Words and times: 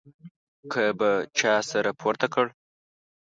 که 0.71 0.83
به 0.99 1.11
چا 1.37 1.53
سر 1.69 1.85
پورته 1.99 2.27
کړ. 2.33 2.45